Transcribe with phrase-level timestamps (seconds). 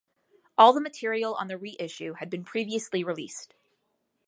[0.57, 3.53] All the material on the reissue had been previously released.